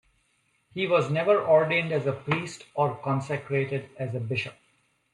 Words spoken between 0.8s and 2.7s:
was never ordained as a priest